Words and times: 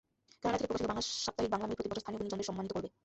Canada 0.41 0.57
থেকে 0.61 0.71
প্রকাশিত 0.71 0.87
বাংলা 0.91 1.03
সাপ্তাহিক 1.25 1.51
বাংলামেইল 1.53 1.77
প্রতি 1.77 1.89
বছর 1.89 2.03
স্থানীয় 2.03 2.19
গুণীজনদের 2.21 2.49
সম্মানিত 2.49 2.71
করবে। 2.73 2.89